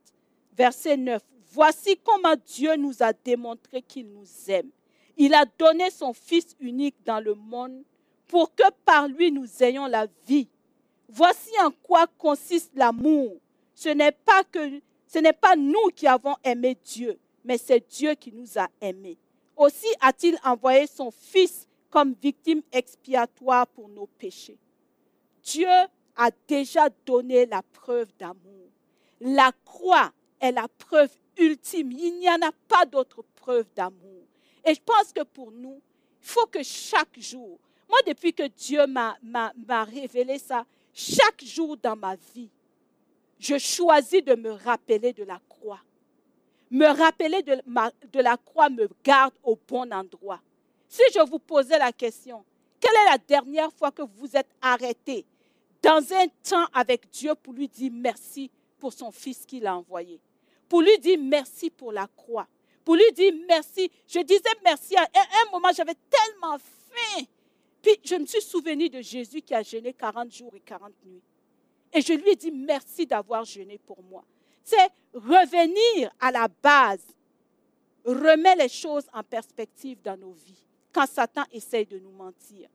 [0.56, 4.70] verset 9, voici comment Dieu nous a démontré qu'il nous aime.
[5.16, 7.82] Il a donné son Fils unique dans le monde
[8.26, 10.48] pour que par lui nous ayons la vie
[11.08, 13.36] Voici en quoi consiste l'amour.
[13.74, 18.14] Ce n'est pas que ce n'est pas nous qui avons aimé Dieu, mais c'est Dieu
[18.14, 19.16] qui nous a aimés.
[19.56, 24.58] Aussi a-t-il envoyé son Fils comme victime expiatoire pour nos péchés.
[25.42, 25.68] Dieu
[26.16, 28.68] a déjà donné la preuve d'amour.
[29.20, 31.92] La croix est la preuve ultime.
[31.92, 34.24] Il n'y en a pas d'autre preuve d'amour.
[34.64, 35.80] Et je pense que pour nous,
[36.22, 41.94] il faut que chaque jour, moi depuis que Dieu m'a révélé ça, chaque jour dans
[41.94, 42.50] ma vie,
[43.38, 45.80] je choisis de me rappeler de la croix.
[46.70, 50.40] Me rappeler de, la croix me garde au bon endroit.
[50.88, 52.44] Si je vous posais la question,
[52.80, 55.24] quelle est la dernière fois que vous êtes arrêté
[55.82, 60.20] dans un temps avec Dieu pour lui dire merci pour son fils qu'il a envoyé,
[60.68, 62.46] pour lui dire merci pour la croix,
[62.84, 63.90] pour lui dire merci.
[64.06, 67.24] Je disais merci à un moment, j'avais tellement faim.
[67.82, 71.22] Puis je me suis souvenu de Jésus qui a jeûné 40 jours et 40 nuits.
[71.92, 74.24] Et je lui ai dit merci d'avoir jeûné pour moi.
[74.62, 77.06] C'est revenir à la base,
[78.04, 82.68] remet les choses en perspective dans nos vies quand Satan essaye de nous mentir.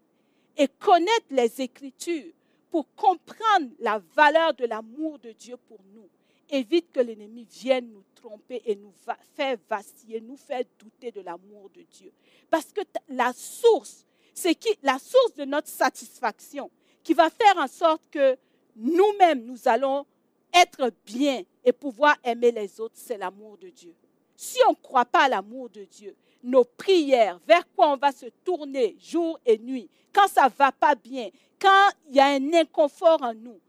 [0.56, 2.32] Et connaître les Écritures
[2.72, 6.10] pour comprendre la valeur de l'amour de Dieu pour nous
[6.52, 8.94] évite que l'ennemi vienne nous tromper et nous
[9.36, 12.12] faire vaciller, nous faire douter de l'amour de Dieu.
[12.50, 16.70] Parce que la source, c'est qui la source de notre satisfaction
[17.04, 18.38] qui va faire en sorte que
[18.76, 20.06] nous-mêmes, nous allons
[20.54, 23.96] être bien et pouvoir aimer les autres, c'est l'amour de Dieu.
[24.36, 28.12] Si on ne croit pas à l'amour de Dieu, nos prières, vers quoi on va
[28.12, 32.27] se tourner jour et nuit, quand ça ne va pas bien, quand il y a
[32.27, 33.60] un inconfort en nous,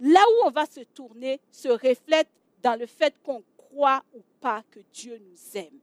[0.00, 2.28] là où on va se tourner se reflète
[2.62, 5.78] dans le fait qu'on croit ou pas que Dieu nous aime.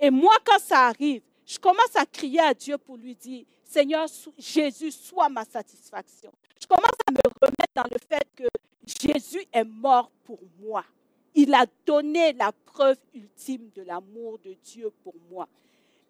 [0.00, 4.06] Et moi, quand ça arrive, je commence à crier à Dieu pour lui dire, Seigneur
[4.36, 6.30] Jésus, sois ma satisfaction.
[6.60, 8.44] Je commence à me remettre dans le fait que
[8.84, 10.84] Jésus est mort pour moi.
[11.34, 15.48] Il a donné la preuve ultime de l'amour de Dieu pour moi.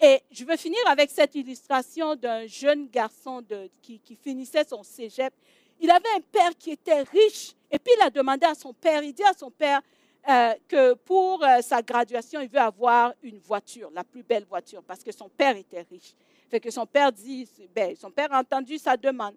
[0.00, 3.42] Et je veux finir avec cette illustration d'un jeune garçon
[3.82, 5.32] qui, finissait son cégep.
[5.80, 7.54] Il avait un père qui était riche.
[7.70, 9.80] Et puis il a demandé à son père, il dit à son père
[10.28, 14.82] euh, que pour euh, sa graduation, il veut avoir une voiture, la plus belle voiture,
[14.82, 16.14] parce que son père était riche.
[16.50, 19.34] Fait que son père dit, ben, son père a entendu sa demande.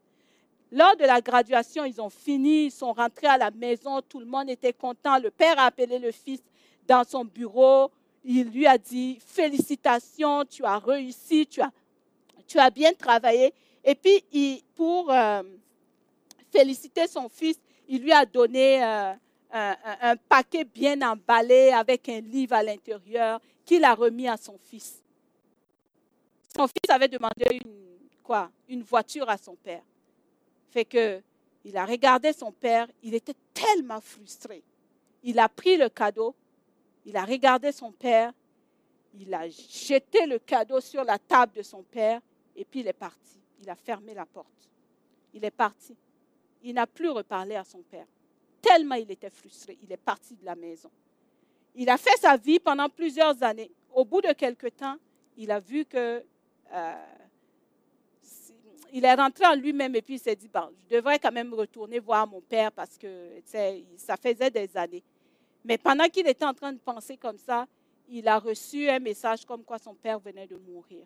[0.72, 4.26] Lors de la graduation, ils ont fini, ils sont rentrés à la maison, tout le
[4.26, 5.20] monde était content.
[5.20, 6.42] Le père a appelé le fils
[6.88, 7.92] dans son bureau.
[8.24, 11.72] Il lui a dit, félicitations, tu as réussi, tu as,
[12.48, 13.54] tu as bien travaillé.
[13.84, 15.42] Et puis, pour euh,
[16.52, 19.14] féliciter son fils, il lui a donné euh,
[19.52, 25.02] un, paquet bien emballé avec un livre à l'intérieur qu'il a remis à son fils.
[26.56, 29.84] Son fils avait demandé une, quoi, une voiture à son père.
[30.70, 31.22] Fait que
[31.64, 34.64] il a regardé son père, il était tellement frustré.
[35.24, 36.36] Il a pris le cadeau,
[37.06, 38.32] il a regardé son père,
[39.20, 42.22] il a jeté le cadeau sur la table de son père
[42.56, 43.40] et puis il est parti.
[43.62, 44.70] Il a fermé la porte.
[45.34, 45.96] Il est parti.
[46.64, 48.06] Il n'a plus reparlé à son père.
[48.62, 50.92] Tellement il était frustré, il est parti de la maison.
[51.76, 53.72] Il a fait sa vie pendant plusieurs années.
[53.94, 54.98] Au bout de quelque temps,
[55.38, 56.24] il a vu que
[56.74, 57.06] euh,
[58.94, 62.00] il est rentré en lui-même et puis il s'est dit, je devrais quand même retourner
[62.00, 63.42] voir mon père parce que
[63.98, 65.04] ça faisait des années.
[65.64, 67.68] Mais pendant qu'il était en train de penser comme ça,
[68.10, 71.06] il a reçu un message comme quoi son père venait de mourir.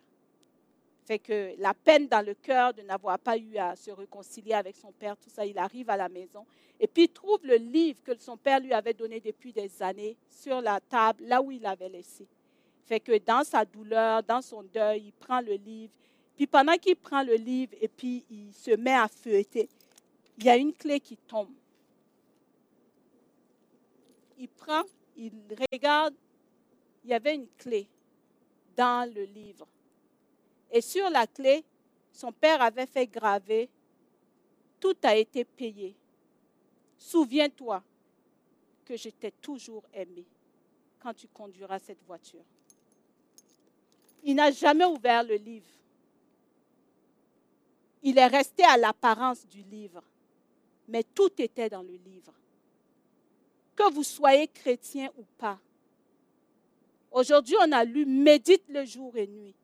[1.06, 4.74] Fait que la peine dans le cœur de n'avoir pas eu à se réconcilier avec
[4.74, 6.44] son père, tout ça, il arrive à la maison
[6.80, 10.16] et puis il trouve le livre que son père lui avait donné depuis des années
[10.28, 12.26] sur la table, là où il l'avait laissé.
[12.86, 15.92] Fait que dans sa douleur, dans son deuil, il prend le livre,
[16.36, 19.68] puis pendant qu'il prend le livre et puis il se met à feuilleter,
[20.38, 21.52] il y a une clé qui tombe.
[24.38, 24.82] Il prend,
[25.16, 25.32] il
[25.72, 26.14] regarde,
[27.04, 27.86] il y avait une clé
[28.76, 29.66] dans le livre.
[30.70, 31.64] Et sur la clé,
[32.12, 33.68] son père avait fait graver,
[34.80, 35.94] tout a été payé.
[36.98, 37.82] Souviens-toi
[38.84, 40.24] que je t'ai toujours aimé
[41.00, 42.44] quand tu conduiras cette voiture.
[44.24, 45.66] Il n'a jamais ouvert le livre
[48.06, 50.00] il est resté à l'apparence du livre,
[50.86, 52.32] mais tout était dans le livre.
[53.76, 55.58] Que vous soyez chrétien ou pas.
[57.12, 59.54] Aujourd'hui, on a lu Médite le jour et nuit.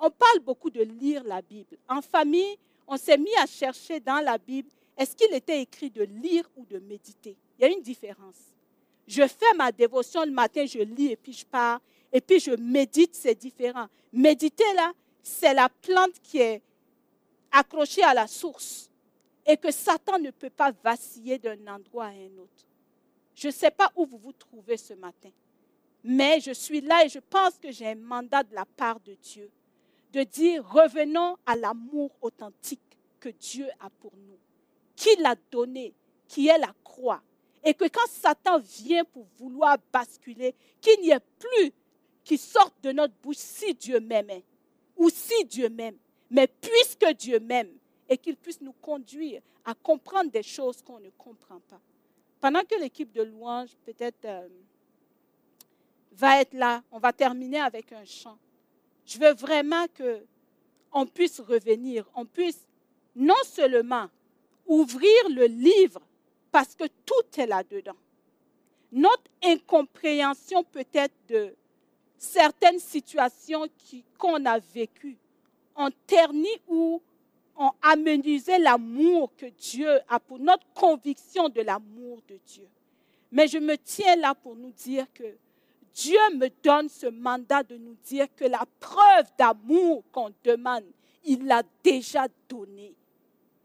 [0.00, 1.76] On parle beaucoup de lire la Bible.
[1.88, 6.02] En famille, on s'est mis à chercher dans la Bible, est-ce qu'il était écrit de
[6.02, 7.36] lire ou de méditer?
[7.58, 8.36] Il y a une différence.
[9.06, 11.80] Je fais ma dévotion le matin, je lis et puis je pars.
[12.12, 13.86] Et puis je médite, c'est différent.
[14.12, 16.62] Méditer, là, c'est la plante qui est
[17.52, 18.90] accroché à la source
[19.46, 22.67] et que Satan ne peut pas vaciller d'un endroit à un autre.
[23.38, 25.30] Je ne sais pas où vous vous trouvez ce matin,
[26.02, 29.14] mais je suis là et je pense que j'ai un mandat de la part de
[29.14, 29.48] Dieu
[30.12, 32.80] de dire revenons à l'amour authentique
[33.20, 34.38] que Dieu a pour nous,
[34.96, 35.94] qu'il a donné,
[36.26, 37.22] qui est la croix.
[37.62, 41.72] Et que quand Satan vient pour vouloir basculer, qu'il n'y ait plus
[42.24, 44.44] qui sorte de notre bouche si Dieu m'aimait
[44.96, 45.98] ou si Dieu m'aime
[46.30, 47.72] mais puisque Dieu m'aime
[48.08, 51.80] et qu'il puisse nous conduire à comprendre des choses qu'on ne comprend pas.
[52.40, 54.48] Pendant que l'équipe de louange peut-être euh,
[56.12, 58.38] va être là, on va terminer avec un chant.
[59.06, 60.24] Je veux vraiment que
[60.92, 62.66] on puisse revenir, on puisse
[63.14, 64.08] non seulement
[64.66, 66.00] ouvrir le livre
[66.50, 67.96] parce que tout est là-dedans.
[68.92, 71.54] Notre incompréhension peut-être de
[72.16, 73.66] certaines situations
[74.16, 75.18] qu'on a vécues
[75.76, 77.02] ont terni ou
[77.58, 82.68] ont amenuisé l'amour que Dieu a pour notre conviction de l'amour de Dieu.
[83.32, 85.36] Mais je me tiens là pour nous dire que
[85.92, 90.84] Dieu me donne ce mandat de nous dire que la preuve d'amour qu'on demande,
[91.24, 92.94] il l'a déjà donnée.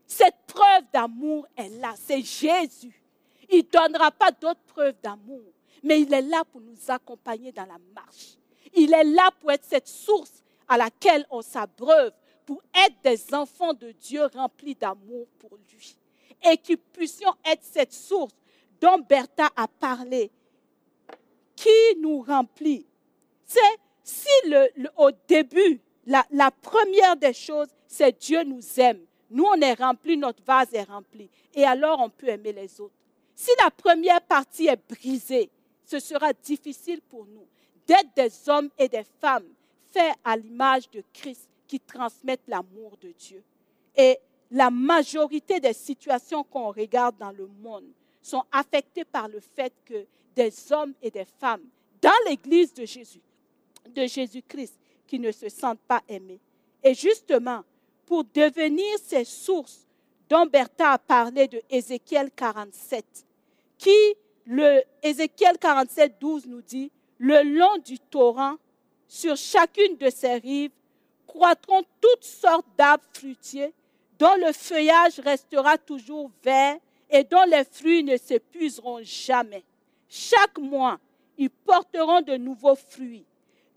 [0.08, 3.01] Cette preuve d'amour est là, c'est Jésus.
[3.49, 5.43] Il ne donnera pas d'autres preuves d'amour,
[5.84, 8.38] mais il est là pour nous accompagner dans la marche.
[8.75, 12.13] Il est là pour être cette source à laquelle on s'abreuve,
[12.45, 15.95] pour être des enfants de Dieu remplis d'amour pour lui.
[16.49, 18.34] Et que puissions être cette source
[18.82, 20.29] dont Bertha a parlé,
[21.56, 22.86] qui nous remplit.
[23.45, 23.60] C'est
[24.03, 24.27] si
[24.97, 28.99] au début, la, la première des choses, c'est Dieu nous aime.
[29.29, 31.29] Nous, on est rempli, notre vase est rempli.
[31.53, 32.93] Et alors, on peut aimer les autres.
[33.36, 35.49] Si la première partie est brisée,
[35.86, 37.47] ce sera difficile pour nous
[37.88, 39.47] d'être des hommes et des femmes
[39.91, 43.43] faits à l'image de Christ qui transmettent l'amour de Dieu.
[43.95, 44.19] Et
[44.51, 47.86] la majorité des situations qu'on regarde dans le monde
[48.21, 50.05] sont affectées par le fait que
[50.36, 51.63] des hommes et des femmes
[51.99, 53.23] dans l'Église de Jésus,
[53.89, 56.39] de Jésus-Christ, qui ne se sentent pas aimés.
[56.83, 57.63] Et justement,
[58.05, 59.88] pour devenir ces sources
[60.29, 63.03] dont Bertha a parlé de Ézéchiel 47,
[63.79, 63.89] qui,
[64.45, 68.57] le Ézéchiel 47, 12 nous dit, le long du torrent,
[69.07, 70.69] sur chacune de ses rives,
[71.34, 73.74] croîtront toutes sortes d'arbres fruitiers,
[74.19, 76.78] dont le feuillage restera toujours vert
[77.10, 79.63] et dont les fruits ne s'épuiseront jamais.
[80.08, 81.00] Chaque mois,
[81.38, 83.26] ils porteront de nouveaux fruits,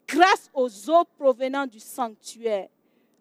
[0.07, 2.69] grâce aux eaux provenant du sanctuaire.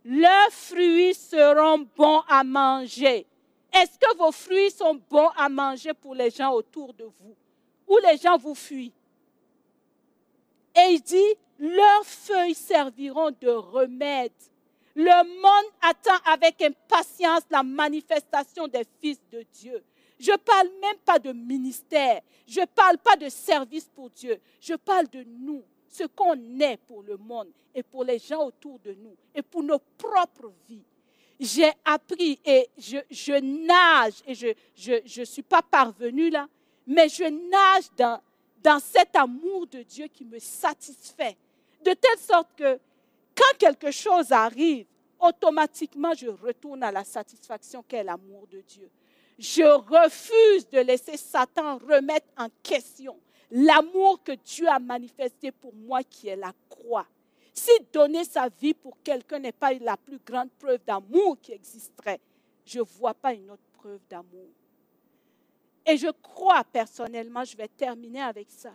[0.04, 3.26] Leurs fruits seront bons à manger.
[3.74, 7.36] Est-ce que vos fruits sont bons à manger pour les gens autour de vous?
[7.88, 8.93] Ou les gens vous fuient?
[10.77, 14.31] Et il dit, leurs feuilles serviront de remède.
[14.95, 19.83] Le monde attend avec impatience la manifestation des fils de Dieu.
[20.19, 22.21] Je ne parle même pas de ministère.
[22.47, 24.39] Je ne parle pas de service pour Dieu.
[24.61, 28.79] Je parle de nous, ce qu'on est pour le monde et pour les gens autour
[28.79, 30.83] de nous et pour nos propres vies.
[31.38, 36.47] J'ai appris et je, nage et je ne suis pas parvenue là,
[36.88, 38.21] mais je nage dans,
[38.65, 41.38] dans cet amour de Dieu qui me satisfait.
[41.84, 42.80] De telle sorte que
[43.36, 44.88] quand quelque chose arrive,
[45.19, 48.89] automatiquement je retourne à la satisfaction qu'est l'amour de Dieu.
[49.38, 53.15] Je refuse de laisser Satan remettre en question
[53.51, 57.06] l'amour que Dieu a manifesté pour moi qui est la croix.
[57.54, 62.19] Si donner sa vie pour quelqu'un n'est pas la plus grande preuve d'amour qui existerait,
[62.65, 64.49] je ne vois pas une autre preuve d'amour.
[65.86, 68.74] Et je crois personnellement, je vais terminer avec ça,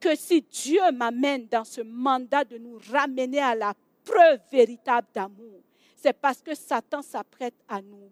[0.00, 3.74] que si Dieu m'amène dans ce mandat de nous ramener à la
[4.04, 5.60] preuve véritable d'amour,
[5.96, 8.10] c'est parce que Satan s'apprête à nous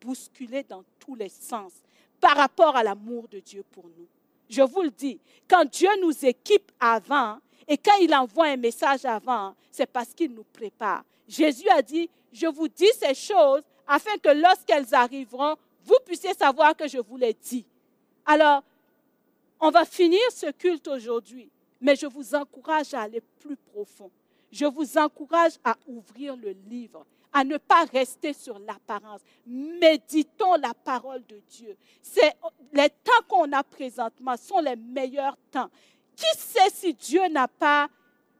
[0.00, 1.72] bousculer dans tous les sens
[2.20, 4.08] par rapport à l'amour de Dieu pour nous.
[4.48, 9.04] Je vous le dis, quand Dieu nous équipe avant et quand il envoie un message
[9.04, 11.04] avant, c'est parce qu'il nous prépare.
[11.28, 16.76] Jésus a dit, je vous dis ces choses afin que lorsqu'elles arriveront, vous puissiez savoir
[16.76, 17.64] que je vous l'ai dit.
[18.26, 18.62] Alors,
[19.60, 24.10] on va finir ce culte aujourd'hui, mais je vous encourage à aller plus profond.
[24.50, 29.20] Je vous encourage à ouvrir le livre à ne pas rester sur l'apparence.
[29.46, 31.76] Méditons la parole de Dieu.
[32.02, 32.34] C'est
[32.72, 35.70] les temps qu'on a présentement sont les meilleurs temps.
[36.16, 37.88] Qui sait si Dieu n'a pas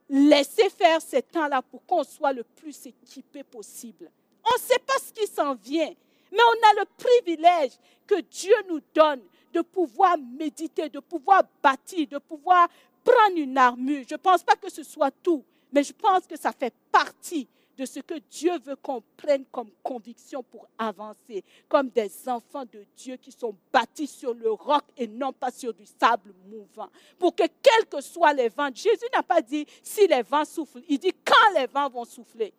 [0.08, 4.10] laissé faire ces temps-là pour qu'on soit le plus équipé possible?
[4.44, 5.92] On ne sait pas ce qui s'en vient,
[6.32, 7.72] mais on a le privilège
[8.06, 9.20] que Dieu nous donne
[9.52, 12.68] de pouvoir méditer, de pouvoir bâtir, de pouvoir
[13.04, 14.04] prendre une armure.
[14.08, 17.48] Je ne pense pas que ce soit tout, mais je pense que ça fait partie
[17.76, 22.84] de ce que Dieu veut qu'on prenne comme conviction pour avancer, comme des enfants de
[22.94, 26.90] Dieu qui sont bâtis sur le roc et non pas sur du sable mouvant.
[27.18, 30.82] Pour que quels que soient les vents, Jésus n'a pas dit si les vents soufflent,
[30.88, 32.52] il dit quand les vents vont souffler.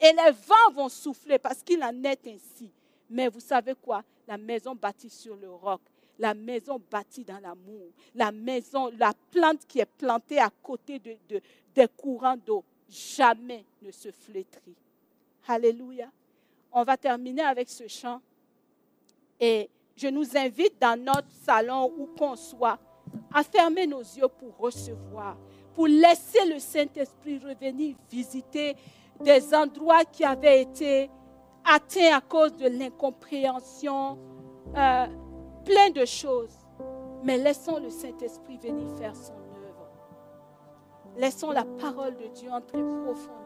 [0.00, 2.68] Et les vents vont souffler parce qu'il en est ainsi.
[3.14, 4.02] Mais vous savez quoi?
[4.26, 5.80] La maison bâtie sur le roc,
[6.18, 11.16] la maison bâtie dans l'amour, la maison, la plante qui est plantée à côté de,
[11.28, 11.40] de
[11.76, 14.74] des courants d'eau, jamais ne se flétrit.
[15.46, 16.10] Alléluia.
[16.72, 18.20] On va terminer avec ce chant.
[19.38, 22.80] Et je nous invite dans notre salon où qu'on soit
[23.32, 25.36] à fermer nos yeux pour recevoir,
[25.72, 28.74] pour laisser le Saint-Esprit revenir visiter
[29.20, 31.08] des endroits qui avaient été
[31.64, 34.18] atteints à cause de l'incompréhension,
[34.76, 35.06] euh,
[35.64, 36.56] plein de choses.
[37.22, 39.88] Mais laissons le Saint-Esprit venir faire son œuvre.
[41.16, 43.44] Laissons la parole de Dieu entrer profondément.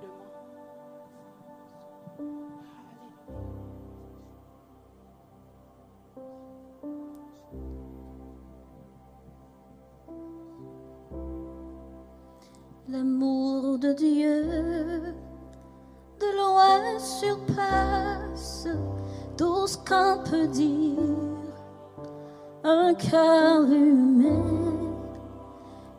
[12.89, 15.14] L'amour de Dieu
[16.21, 18.66] de loin surpasse
[19.37, 20.99] tout ce qu'on peut dire.
[22.64, 24.95] Un cœur humain,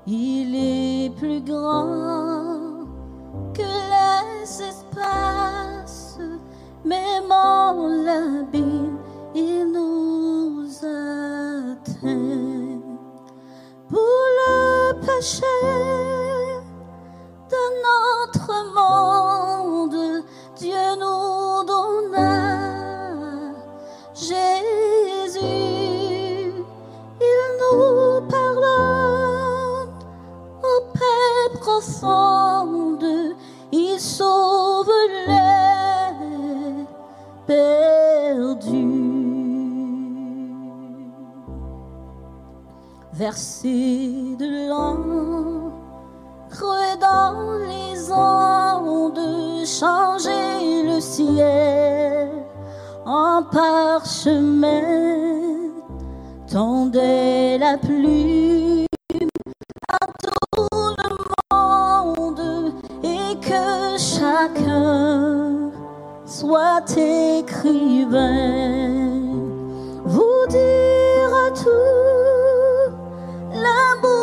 [0.06, 2.86] il est plus grand
[3.54, 6.20] que les espaces,
[6.84, 8.98] même en l'abîme,
[9.34, 12.20] il nous atteint.
[13.90, 15.46] Pour le péché,
[17.50, 19.19] de notre monde,
[37.50, 39.10] perdus.
[43.14, 45.20] Verset de l'an
[47.00, 52.30] dans les ondes, changer le ciel
[53.06, 54.82] en parchemin,
[56.52, 58.86] tendait la plume
[59.88, 61.10] à tout le
[61.52, 62.74] monde
[63.04, 65.59] et que chacun
[66.30, 68.30] soit écrivain,
[70.06, 72.94] vous dire tout
[73.52, 74.19] l'amour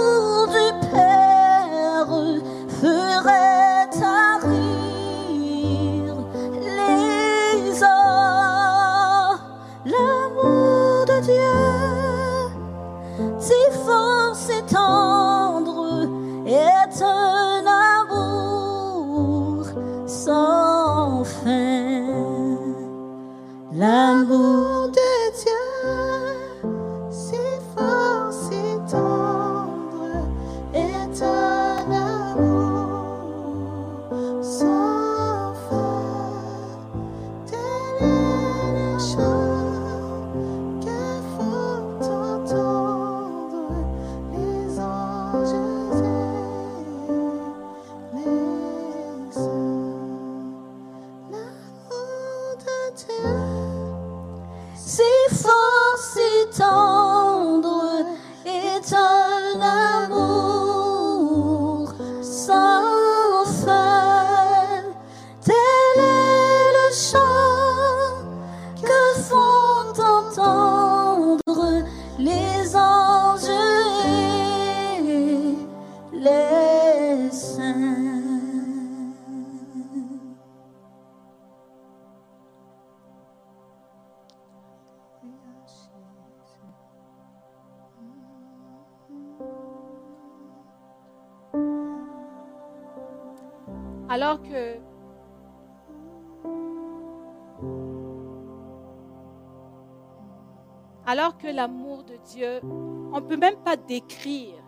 [101.19, 104.63] alors que l'amour de Dieu, on ne peut même pas décrire,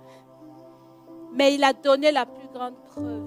[1.34, 3.26] mais il a donné la plus grande preuve.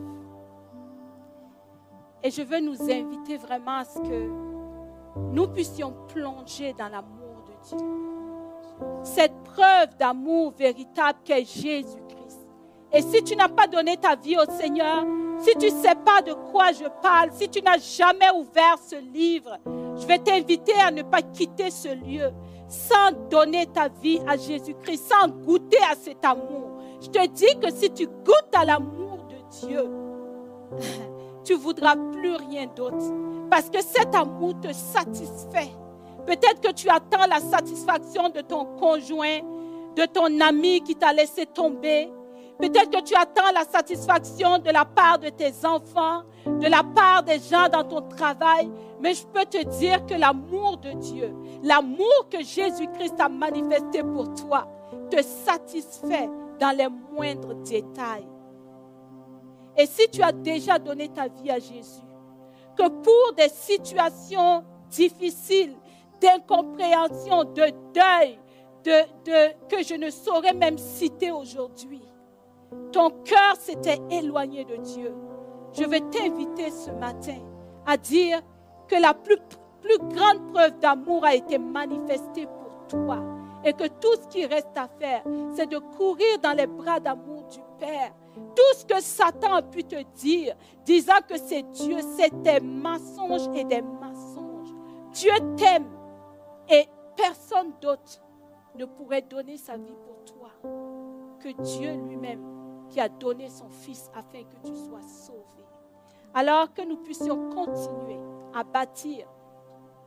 [2.24, 4.28] Et je veux nous inviter vraiment à ce que
[5.34, 7.88] nous puissions plonger dans l'amour de Dieu.
[9.04, 12.48] Cette preuve d'amour véritable qu'est Jésus-Christ.
[12.92, 15.06] Et si tu n'as pas donné ta vie au Seigneur,
[15.42, 18.96] si tu ne sais pas de quoi je parle, si tu n'as jamais ouvert ce
[18.96, 19.60] livre,
[19.96, 22.32] je vais t'inviter à ne pas quitter ce lieu
[22.72, 26.80] sans donner ta vie à Jésus-Christ, sans goûter à cet amour.
[27.02, 29.90] Je te dis que si tu goûtes à l'amour de Dieu,
[31.44, 33.04] tu voudras plus rien d'autre.
[33.50, 35.70] Parce que cet amour te satisfait.
[36.26, 39.40] Peut-être que tu attends la satisfaction de ton conjoint,
[39.96, 42.10] de ton ami qui t'a laissé tomber.
[42.58, 47.24] Peut-être que tu attends la satisfaction de la part de tes enfants, de la part
[47.24, 48.72] des gens dans ton travail.
[49.02, 51.34] Mais je peux te dire que l'amour de Dieu,
[51.64, 54.68] l'amour que Jésus-Christ a manifesté pour toi,
[55.10, 58.28] te satisfait dans les moindres détails.
[59.78, 62.02] Et si tu as déjà donné ta vie à Jésus,
[62.78, 65.76] que pour des situations difficiles,
[66.20, 68.38] d'incompréhension, de deuil,
[68.84, 68.92] de,
[69.26, 72.02] de- que je ne saurais même citer aujourd'hui,
[72.92, 75.14] ton cœur s'était éloigné de Dieu.
[75.74, 77.38] je vais t'inviter ce matin
[77.86, 78.42] à dire
[78.88, 79.38] que la plus,
[79.82, 83.20] plus grande preuve d'amour a été manifestée pour toi
[83.64, 85.24] et que tout ce qui reste à faire,
[85.56, 88.12] c'est de courir dans les bras d'amour du Père.
[88.34, 90.56] Tout ce que Satan a pu te dire,
[90.86, 92.60] disant que c'est Dieu, c'est des
[93.56, 94.74] et des mensonges.
[95.14, 95.88] Dieu t'aime
[96.70, 98.22] et personne d'autre
[98.76, 100.50] ne pourrait donner sa vie pour toi
[101.40, 102.44] que Dieu lui-même
[102.90, 105.66] qui a donné son Fils afin que tu sois sauvé.
[106.34, 108.20] Alors que nous puissions continuer
[108.54, 109.28] à bâtir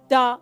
[0.08, 0.38] dans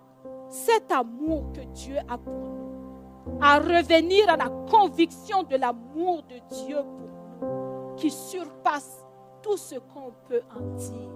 [0.48, 6.38] cet amour que Dieu a pour nous, à revenir à la conviction de l'amour de
[6.64, 9.04] Dieu pour nous, qui surpasse
[9.40, 11.10] tout ce qu'on peut en dire,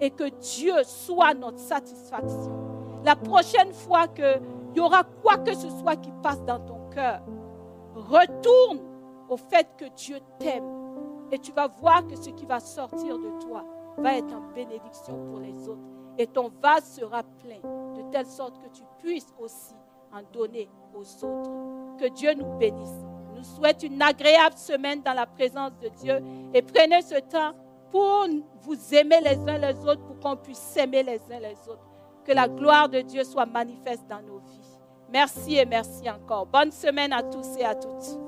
[0.00, 2.52] et que Dieu soit notre satisfaction.
[3.04, 4.40] La prochaine fois qu'il
[4.74, 7.20] y aura quoi que ce soit qui passe dans ton cœur,
[7.94, 8.80] retourne
[9.28, 10.64] au fait que Dieu t'aime
[11.30, 13.64] et tu vas voir que ce qui va sortir de toi
[13.98, 15.82] va être en bénédiction pour les autres.
[16.16, 17.60] Et ton vase sera plein
[17.98, 19.74] de telle sorte que tu puisses aussi
[20.12, 21.50] en donner aux autres.
[21.98, 23.04] Que Dieu nous bénisse.
[23.34, 26.20] Nous souhaite une agréable semaine dans la présence de Dieu
[26.54, 27.52] et prenez ce temps
[27.90, 28.26] pour
[28.62, 31.86] vous aimer les uns les autres, pour qu'on puisse s'aimer les uns les autres.
[32.24, 34.78] Que la gloire de Dieu soit manifeste dans nos vies.
[35.10, 36.46] Merci et merci encore.
[36.46, 38.27] Bonne semaine à tous et à toutes.